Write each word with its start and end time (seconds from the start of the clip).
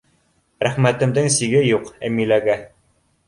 Рәхмәтемдең 0.67 1.29
сиге 1.35 1.61
юҡ 1.67 1.91
Әмиләгә. 2.09 2.57